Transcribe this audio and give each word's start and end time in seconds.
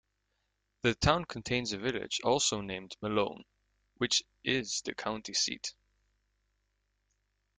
The 0.81 0.95
town 0.95 1.25
contains 1.25 1.73
a 1.73 1.77
village 1.77 2.21
also 2.23 2.59
named 2.61 2.97
Malone, 3.03 3.45
which 3.97 4.23
is 4.43 4.81
the 4.83 4.95
county 4.95 5.35
seat. 5.35 5.75